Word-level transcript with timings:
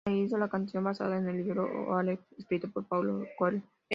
Anahí 0.07 0.21
hizo 0.21 0.35
la 0.39 0.49
canción 0.49 0.83
basada 0.83 1.15
en 1.17 1.29
el 1.29 1.37
libro 1.43 1.63
"O 1.87 1.93
Aleph", 1.93 2.21
escrito 2.35 2.71
por 2.71 2.87
Paulo 2.87 3.23
Coelho. 3.37 3.61